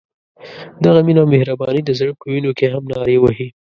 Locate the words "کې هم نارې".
2.57-3.17